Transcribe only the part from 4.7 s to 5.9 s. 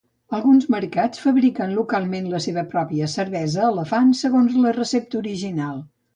recepta original.